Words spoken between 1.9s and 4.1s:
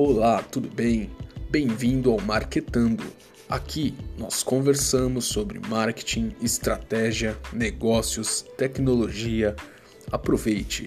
ao Marketando. Aqui